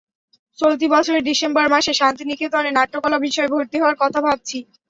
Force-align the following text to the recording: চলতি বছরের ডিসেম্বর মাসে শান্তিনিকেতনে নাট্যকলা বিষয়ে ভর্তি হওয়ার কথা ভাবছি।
চলতি 0.59 0.85
বছরের 0.93 1.25
ডিসেম্বর 1.29 1.65
মাসে 1.73 1.91
শান্তিনিকেতনে 1.93 2.69
নাট্যকলা 2.73 3.17
বিষয়ে 3.25 3.51
ভর্তি 3.53 3.77
হওয়ার 3.79 3.97
কথা 4.01 4.19
ভাবছি। 4.27 4.57